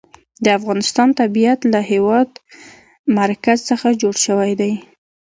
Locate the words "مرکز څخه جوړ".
3.19-4.15